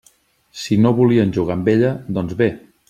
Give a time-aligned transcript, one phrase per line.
[0.61, 2.53] Si no volien jugar amb ella, doncs bé!